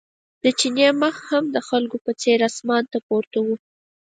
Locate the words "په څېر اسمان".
2.05-2.83